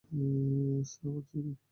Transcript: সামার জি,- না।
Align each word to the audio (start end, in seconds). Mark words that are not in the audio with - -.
সামার 0.91 1.23
জি,- 1.29 1.39
না। 1.45 1.53